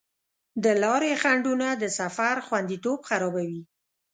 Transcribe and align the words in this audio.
د 0.63 0.65
لارې 0.83 1.11
خنډونه 1.21 1.67
د 1.81 1.83
سفر 1.99 2.35
خوندیتوب 2.47 2.99
خرابوي. 3.09 3.61